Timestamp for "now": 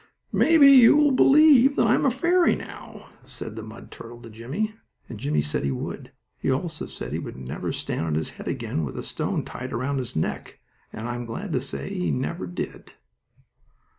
2.55-3.09